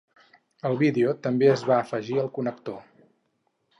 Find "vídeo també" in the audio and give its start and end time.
0.79-1.51